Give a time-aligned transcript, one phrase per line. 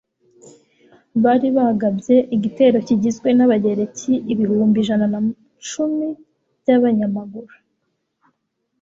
[1.23, 5.19] bari bagabye igitero kigizwe n'abagereki ibihumbi ijana na
[5.67, 6.07] cumi
[6.61, 7.53] by'abanyamaguru